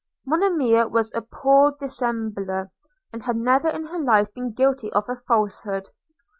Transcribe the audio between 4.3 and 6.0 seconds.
been guilty of a falsehood.